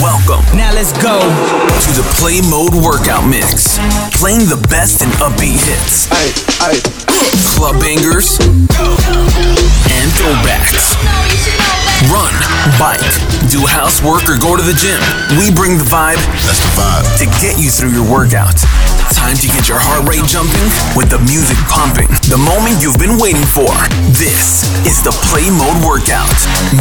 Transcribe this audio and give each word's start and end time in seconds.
Welcome. 0.00 0.40
Now 0.56 0.72
let's 0.72 0.92
go 0.96 1.20
to 1.20 1.90
the 1.92 2.06
Play 2.16 2.40
Mode 2.48 2.72
Workout 2.72 3.28
Mix. 3.28 3.76
Playing 4.16 4.48
the 4.48 4.56
best 4.72 5.02
in 5.02 5.08
upbeat 5.20 5.60
hits, 5.60 6.08
Hey, 6.08 6.32
hey. 6.56 6.80
club 7.52 7.76
bangers, 7.80 8.40
and 8.40 10.08
throwbacks. 10.16 10.96
Run, 12.08 12.32
bike, 12.80 13.04
do 13.52 13.60
housework, 13.68 14.24
or 14.24 14.40
go 14.40 14.56
to 14.56 14.62
the 14.64 14.72
gym. 14.72 15.00
We 15.36 15.52
bring 15.52 15.76
the 15.76 15.84
vibe 15.84 16.16
That's 16.48 16.60
the 16.64 16.72
vibe. 16.80 17.04
to 17.20 17.24
get 17.44 17.60
you 17.60 17.68
through 17.70 17.92
your 17.92 18.08
workout. 18.08 18.56
Time 19.12 19.36
to 19.36 19.46
get 19.48 19.68
your 19.68 19.78
heart 19.78 20.08
rate 20.08 20.24
jumping 20.26 20.70
with 20.96 21.10
the 21.10 21.18
music 21.26 21.58
pumping. 21.68 22.08
The 22.30 22.38
moment 22.38 22.82
you've 22.82 22.98
been 22.98 23.18
waiting 23.18 23.44
for. 23.44 23.70
This 24.14 24.64
is 24.86 25.02
the 25.02 25.10
Play 25.28 25.50
Mode 25.50 25.82
Workout, 25.84 26.30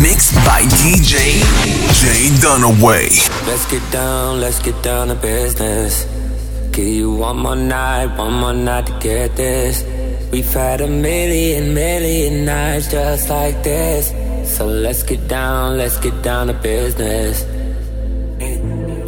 mixed 0.02 0.34
by 0.46 0.62
DJ 0.82 1.42
Jay 1.98 2.30
Dunaway. 2.38 3.10
Let's 3.48 3.66
get 3.70 3.84
down, 3.92 4.40
let's 4.40 4.60
get 4.62 4.82
down 4.84 5.10
to 5.10 5.16
business. 5.16 6.06
Give 6.72 6.88
you 6.88 7.12
one 7.14 7.38
more 7.38 7.56
night, 7.56 8.18
one 8.18 8.34
more 8.34 8.54
night 8.54 8.86
to 8.88 9.00
get 9.00 9.36
this. 9.36 9.84
We've 10.32 10.54
had 10.54 10.82
a 10.82 10.88
million, 10.88 11.74
million 11.74 12.46
nights 12.46 12.92
just 12.92 13.30
like 13.30 13.64
this. 13.64 14.14
So 14.56 14.66
let's 14.66 15.04
get 15.04 15.28
down, 15.28 15.78
let's 15.78 15.98
get 16.00 16.22
down 16.22 16.48
to 16.48 16.54
business. 16.54 17.44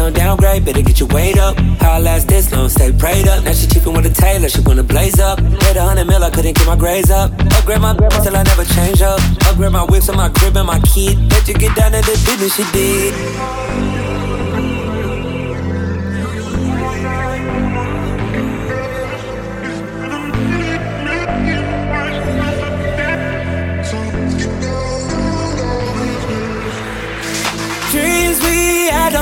Don't 0.00 0.14
downgrade, 0.14 0.64
better 0.64 0.80
get 0.80 0.98
your 0.98 1.10
weight 1.10 1.38
up. 1.38 1.58
How 1.78 1.92
I 1.92 1.98
last 1.98 2.26
this 2.26 2.50
long, 2.52 2.70
stay 2.70 2.90
prayed 2.90 3.28
up. 3.28 3.44
Now 3.44 3.52
she 3.52 3.66
cheapin' 3.66 3.92
with 3.92 4.06
a 4.06 4.08
tailor, 4.08 4.48
she 4.48 4.62
wanna 4.62 4.82
blaze 4.82 5.20
up. 5.20 5.38
Hit 5.38 5.76
a 5.76 5.82
hundred 5.82 6.06
mil, 6.06 6.24
I 6.24 6.30
couldn't 6.30 6.56
get 6.56 6.66
my 6.66 6.74
grades 6.74 7.10
up. 7.10 7.30
Upgrade 7.58 7.82
my 7.82 7.94
grandma 7.94 8.24
till 8.24 8.34
I 8.34 8.42
never 8.42 8.64
change 8.64 9.02
up. 9.02 9.20
Upgrade 9.46 9.72
my 9.72 9.84
whips 9.84 10.08
and 10.08 10.16
my 10.16 10.30
crib 10.30 10.56
and 10.56 10.66
my 10.66 10.80
kid. 10.80 11.28
Bet 11.28 11.46
you 11.46 11.52
get 11.52 11.76
down 11.76 11.92
to 11.92 12.00
the 12.00 12.16
business 12.24 12.56
she 12.56 12.64
did. 12.72 14.29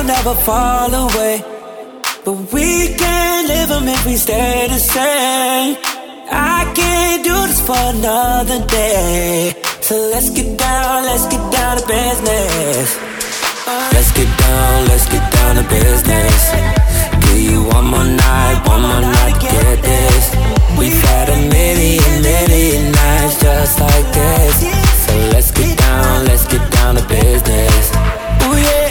Had 0.07 0.25
don't 0.25 0.39
fall 0.41 0.95
away. 0.95 1.43
But 2.25 2.53
we 2.53 2.95
can't 2.95 3.49
live 3.49 3.69
them 3.69 3.89
if 3.89 4.07
we 4.07 4.17
stay 4.17 4.67
the 4.69 4.79
same. 4.79 5.77
I 6.31 6.71
can't 6.75 7.25
do 7.25 7.37
this 7.47 7.61
for 7.67 7.83
another 7.97 8.65
day. 8.67 9.55
So 9.81 9.95
let's 10.13 10.31
get 10.31 10.59
down, 10.59 11.05
let's 11.05 11.27
get 11.27 11.45
down 11.53 11.79
to 11.79 11.87
business. 11.87 12.99
Let's 13.95 14.13
get 14.13 14.31
down, 14.39 14.89
let's 14.89 15.07
get 15.09 15.25
down 15.33 15.57
to 15.57 15.65
business. 15.69 16.43
Give 17.25 17.41
you 17.51 17.63
one 17.65 17.87
more 17.87 18.05
night, 18.05 18.59
one 18.67 18.83
more 18.83 19.01
night 19.01 19.35
to 19.35 19.47
get 19.47 19.83
this. 19.83 20.25
We've 20.79 21.03
had 21.11 21.29
a 21.29 21.39
million, 21.49 22.23
million 22.23 22.93
nights 22.93 23.41
just 23.41 23.81
like 23.81 24.09
this. 24.13 24.55
So 25.07 25.15
let's 25.33 25.51
get 25.51 25.79
down, 25.79 26.25
let's 26.27 26.47
get 26.47 26.65
down 26.73 26.95
to 26.97 27.05
business. 27.09 27.85
Ooh 28.45 28.57
yeah, 28.57 28.88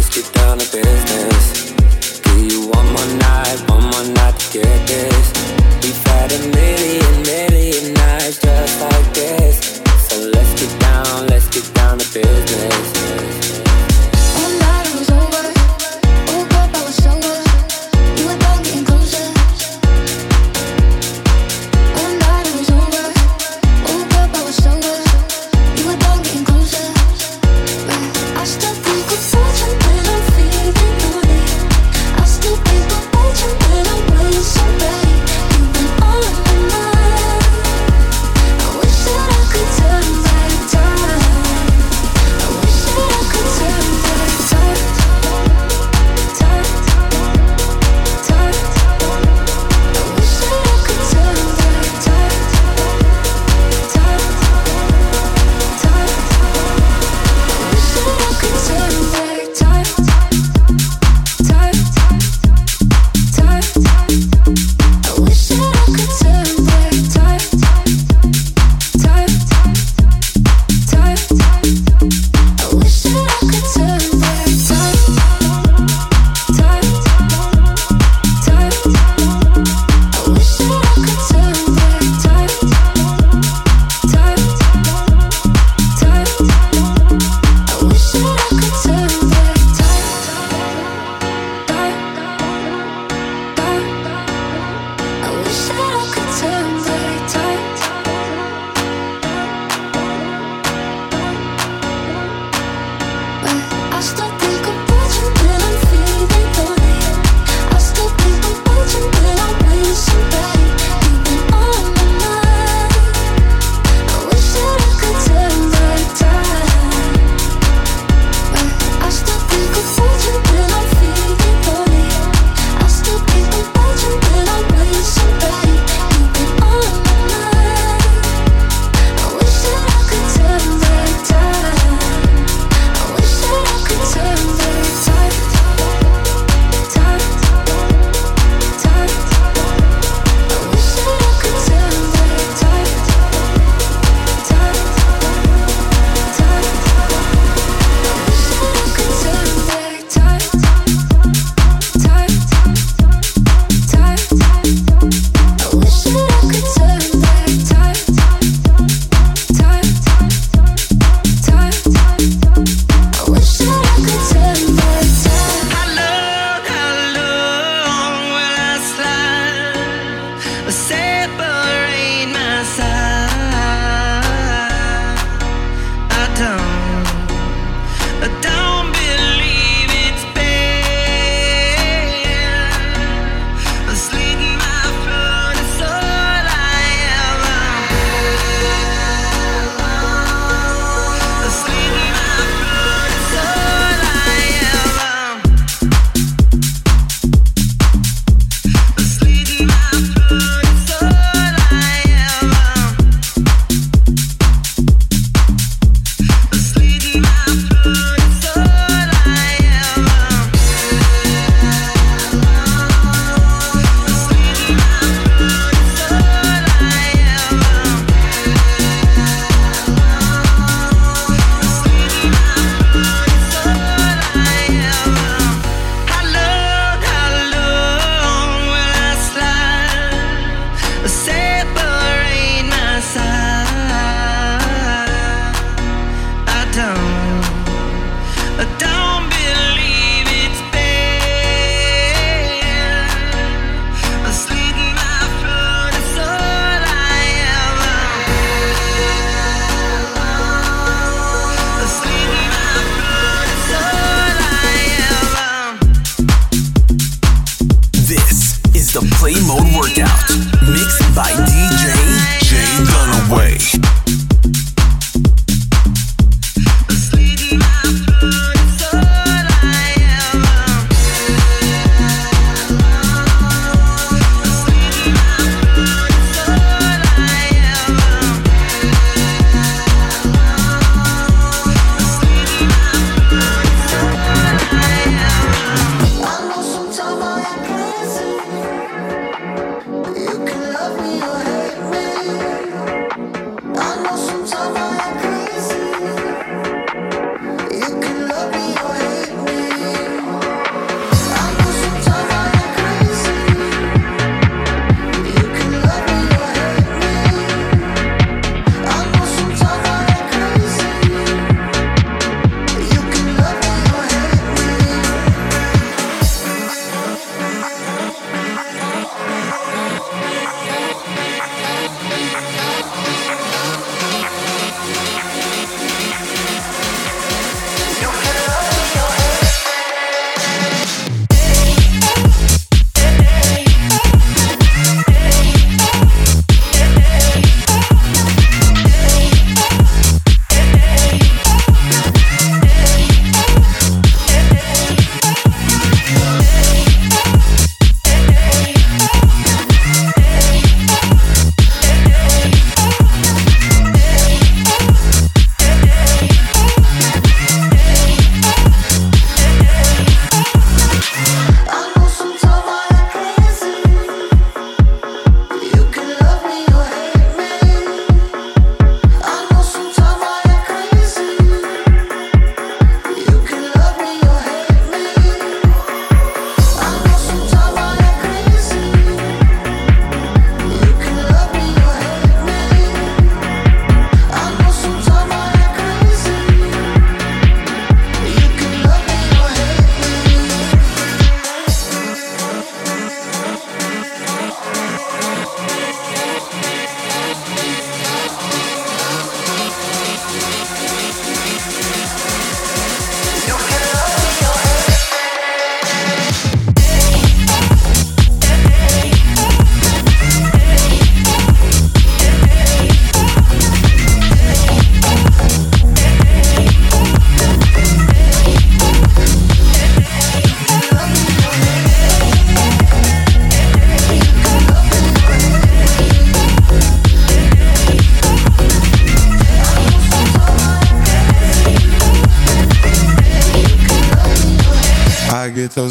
Let's 0.00 0.16
get 0.16 0.32
down, 0.32 0.56
to 0.58 0.64
business. 0.72 2.20
Give 2.22 2.50
you 2.50 2.70
one 2.70 2.86
more 2.86 3.18
night, 3.18 3.58
one 3.68 3.82
more 3.82 4.14
night 4.14 4.34
to 4.38 4.58
get 4.58 4.86
this. 4.88 5.26
We've 5.82 6.04
had 6.04 6.32
a 6.32 6.38
million, 6.56 7.22
million 7.22 7.92
nights 7.92 8.40
just 8.40 8.80
like 8.80 9.12
this. 9.12 9.82
So 10.08 10.16
let's 10.32 10.58
get 10.58 10.80
down, 10.80 11.26
let's 11.26 11.48
get 11.48 11.74
down 11.74 11.98
to 11.98 12.14
business. 12.14 13.39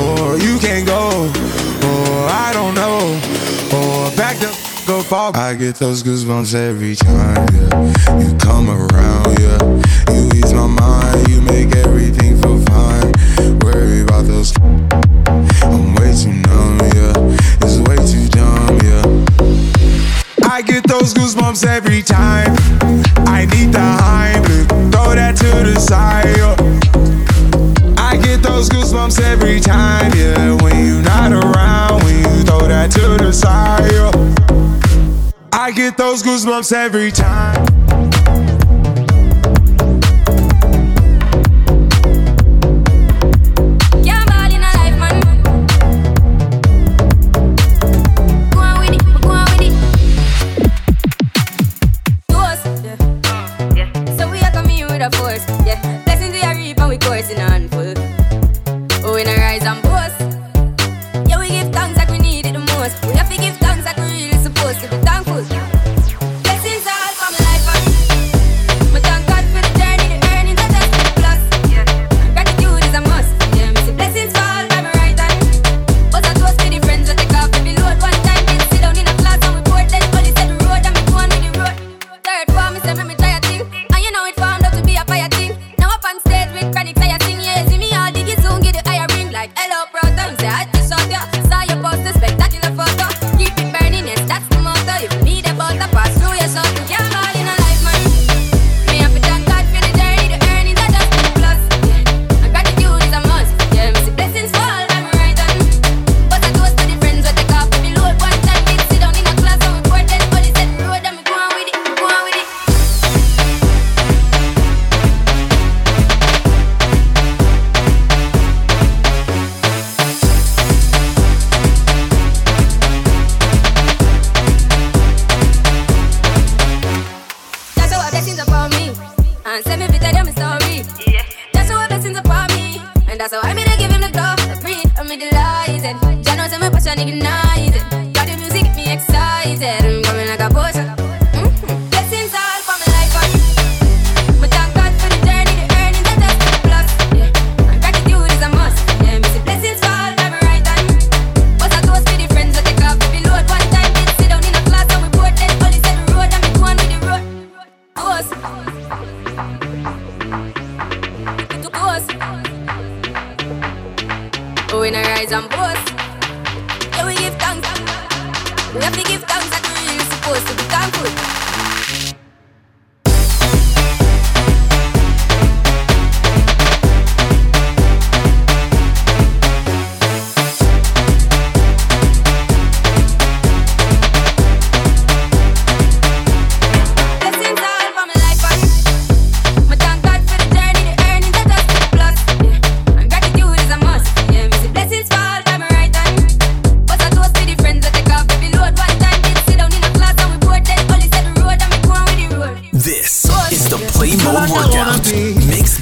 Or 0.00 0.38
you 0.38 0.58
can't 0.58 0.86
go, 0.86 1.30
or 1.88 2.28
I 2.30 2.50
don't 2.52 2.74
know. 2.74 2.98
Or 3.76 4.10
back 4.16 4.36
the 4.38 4.48
f- 4.48 4.88
up 4.88 5.12
off. 5.12 5.36
I 5.36 5.54
get 5.54 5.76
those 5.76 6.02
goosebumps 6.02 6.54
every 6.54 6.94
time, 6.96 7.46
yeah. 7.54 8.18
You 8.18 8.36
come 8.38 8.70
around, 8.70 9.38
yeah. 9.38 9.60
You 10.14 10.30
ease 10.34 10.52
my 10.54 10.66
mind, 10.66 11.28
you 11.28 11.40
make 11.42 11.74
everything 11.76 12.40
feel 12.40 12.58
fine. 12.66 13.12
Worry 13.60 14.00
about 14.02 14.24
those. 14.26 14.52
I'm 15.62 15.94
way 15.96 16.12
too 16.16 16.32
numb, 16.32 16.78
yeah. 16.96 17.12
It's 17.62 17.78
way 17.86 17.96
too 18.12 18.28
dumb, 18.28 18.78
yeah. 18.88 20.48
I 20.50 20.62
get 20.62 20.84
those 20.88 21.12
goosebumps 21.12 21.66
every 21.66 22.02
time. 22.02 22.54
I 23.26 23.44
need 23.52 23.72
the 23.72 23.78
Heimlich, 23.78 24.68
throw 24.92 25.14
that 25.14 25.36
to 25.36 25.70
the 25.70 25.78
side. 25.78 26.36
yeah. 26.38 26.57
Every 29.16 29.58
time, 29.58 30.12
yeah. 30.14 30.54
When 30.62 30.86
you're 30.86 31.02
not 31.02 31.32
around, 31.32 32.04
when 32.04 32.18
you 32.18 32.42
throw 32.42 32.68
that 32.68 32.90
to 32.90 33.16
the 33.16 33.32
side. 33.32 33.90
yeah. 33.90 35.48
I 35.50 35.70
get 35.70 35.96
those 35.96 36.22
goosebumps 36.22 36.72
every 36.74 37.10
time. 37.10 38.17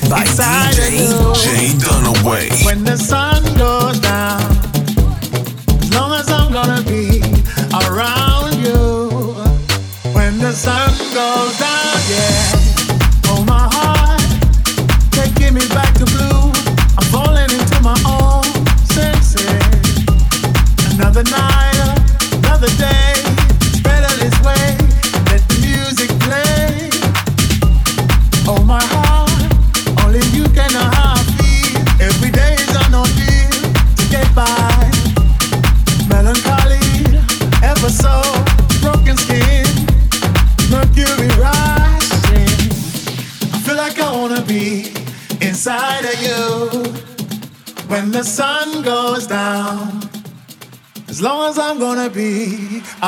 by 0.09 0.23
Excited 0.23 0.93
DJ 0.93 1.35
Jay 1.35 1.67
Dunaway. 1.79 2.65
When 2.65 2.85
the 2.85 2.97
sun 2.97 3.56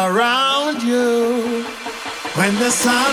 around 0.07 0.83
you. 0.83 1.65
When 2.39 2.55
the 2.57 2.71
sun 2.71 3.08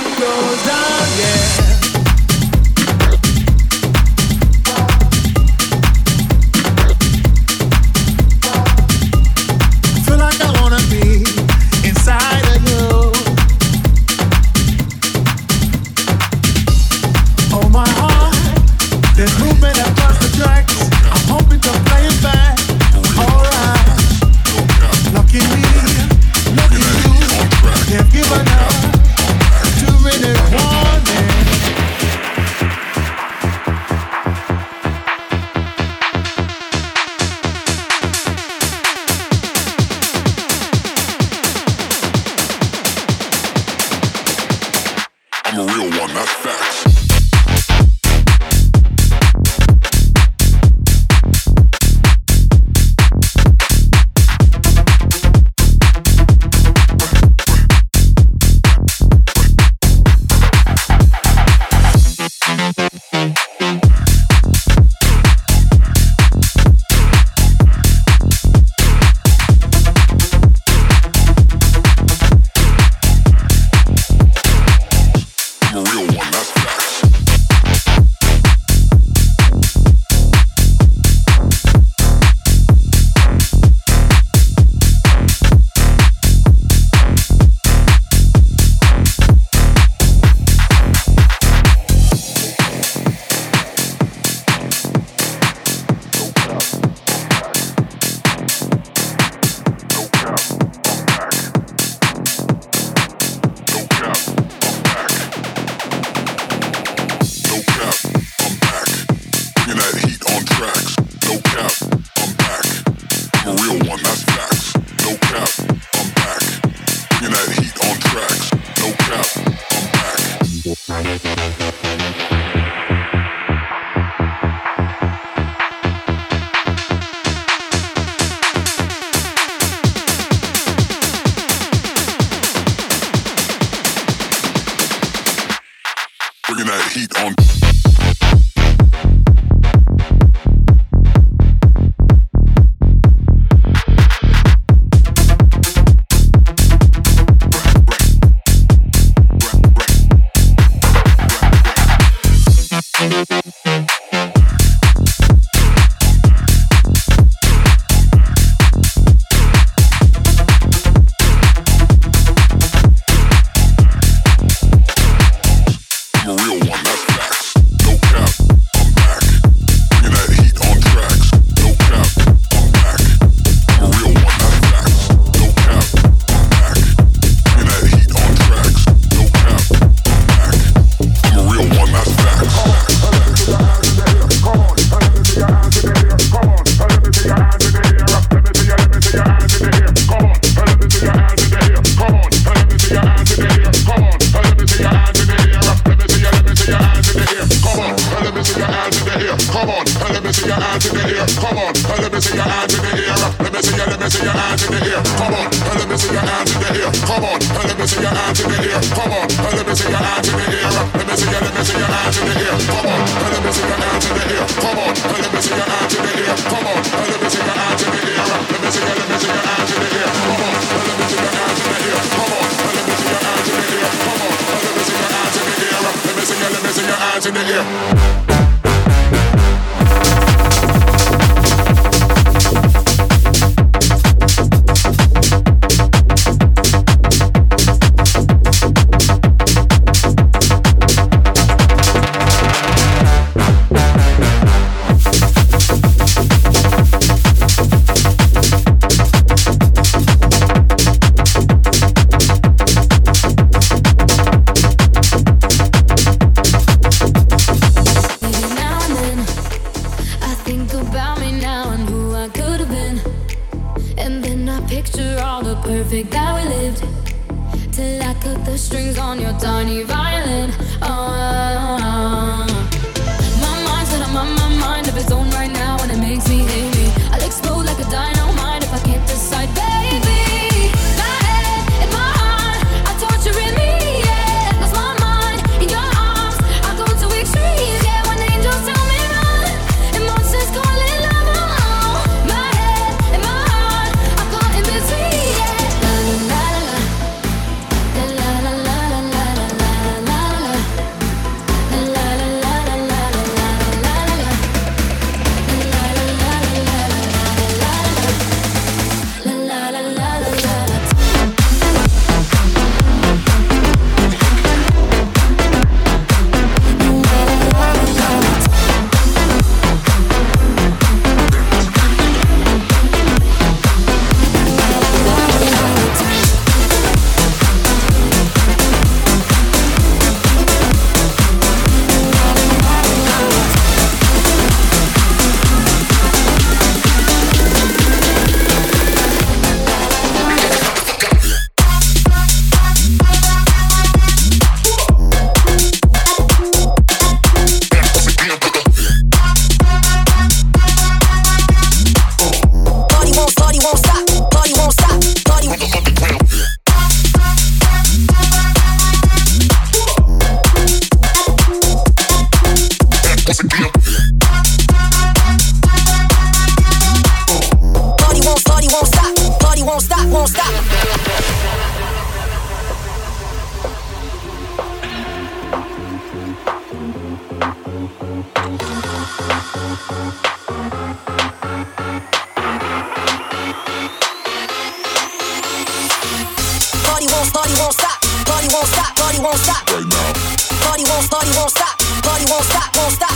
party 391.15 391.31
won't 391.37 391.49
stop, 391.49 391.79
party 392.03 392.25
won't 392.29 392.43
stop, 392.43 392.75
won't 392.75 392.91
stop. 392.91 393.15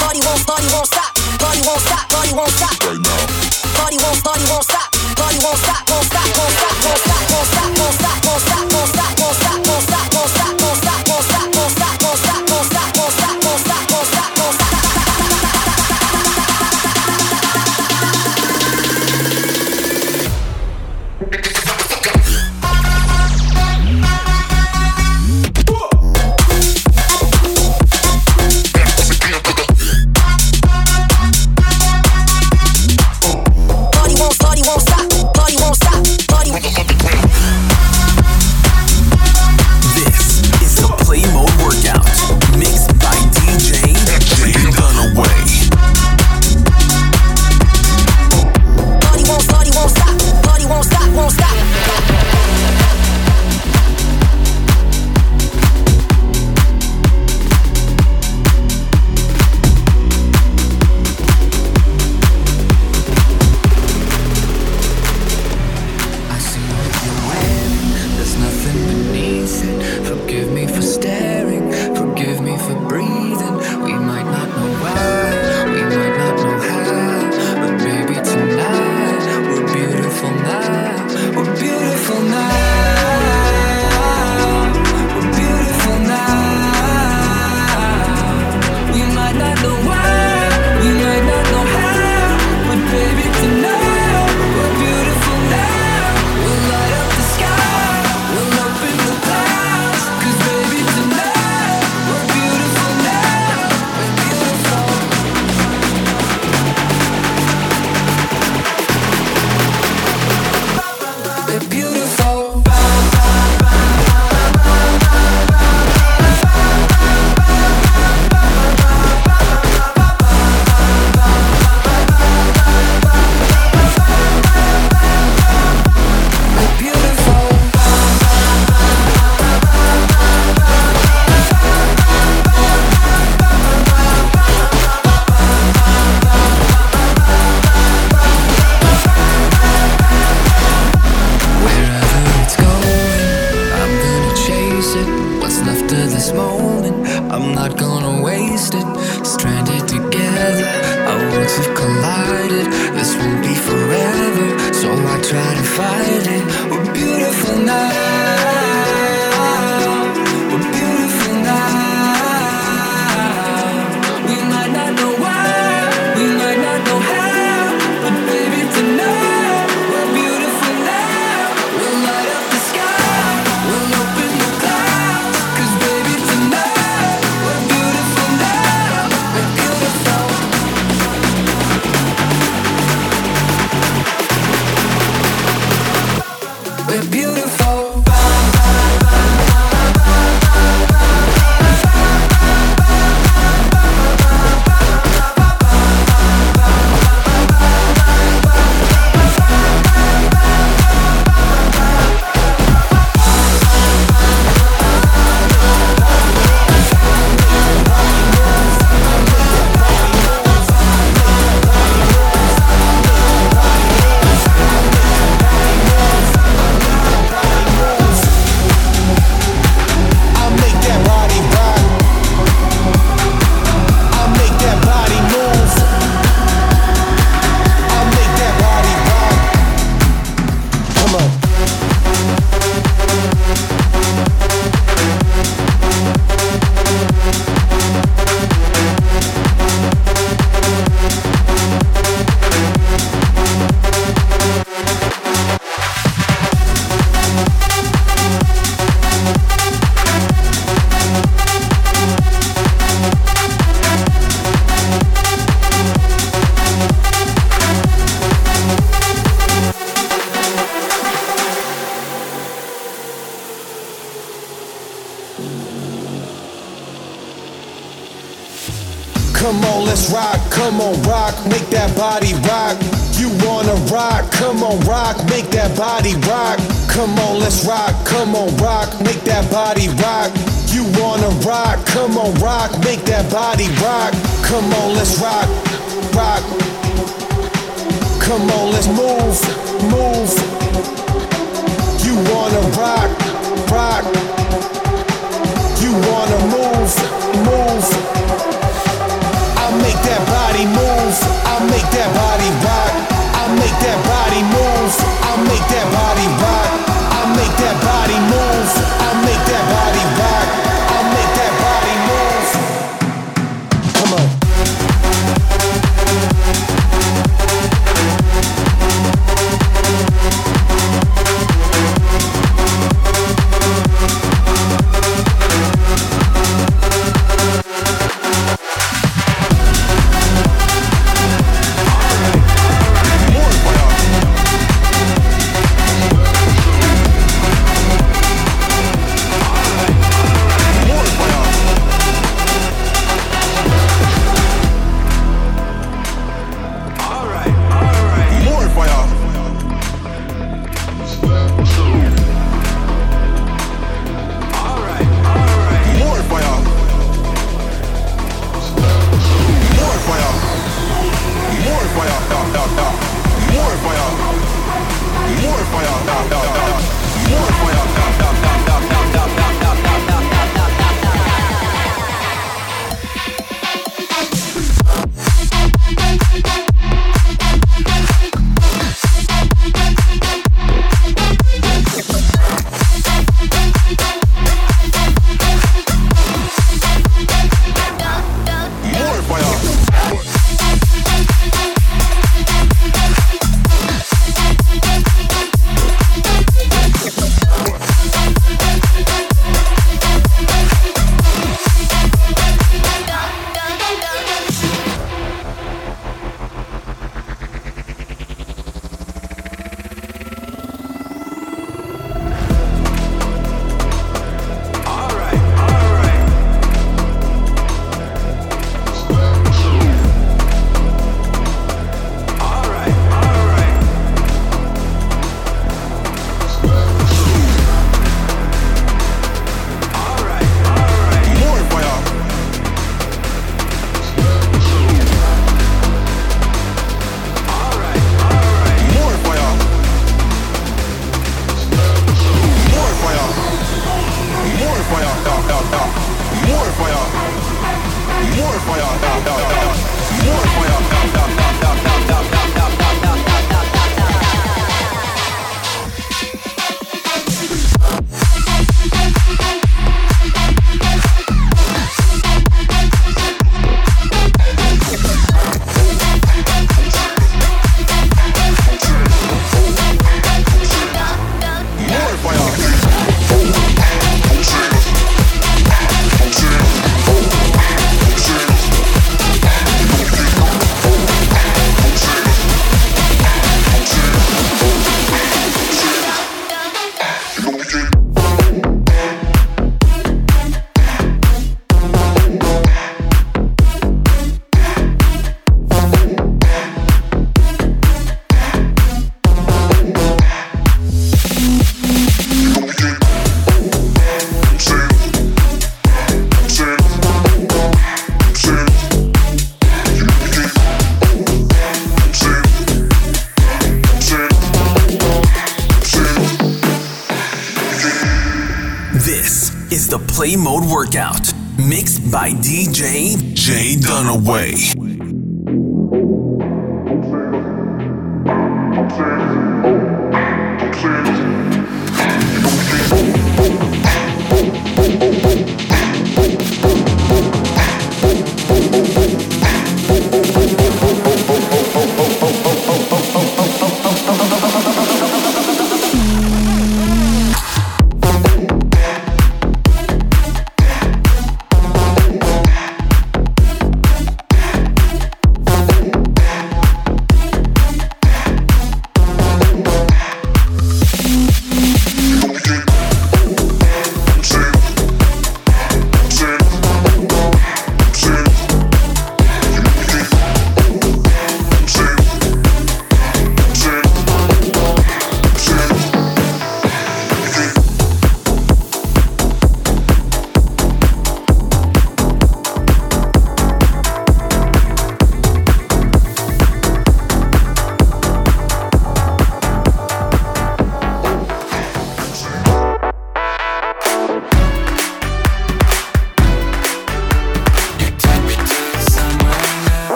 Party 0.00 0.20
won't, 0.26 0.46
party 0.46 0.66
won't 0.74 0.86
stop, 0.86 1.14
party 1.38 1.60
won't 1.66 1.80
stop, 1.80 2.10
party 2.10 2.34
won't 2.34 2.50
stop. 2.50 2.74
Right 2.82 3.00
now. 3.00 3.22
Party 3.78 3.96
won't, 4.02 4.24
party 4.24 4.44
won't 4.50 4.64
stop, 4.64 4.90
party 5.16 5.38
won't 5.44 5.58
stop. 5.58 5.93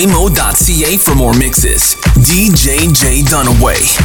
Playmode.ca 0.00 0.96
for 0.96 1.14
more 1.14 1.34
mixes. 1.34 1.94
DJ 2.24 2.90
J 2.90 3.20
Dunaway. 3.20 3.99